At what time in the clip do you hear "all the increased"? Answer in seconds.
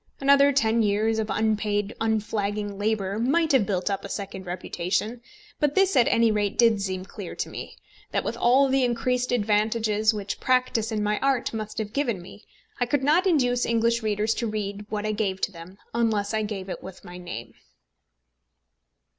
8.35-9.31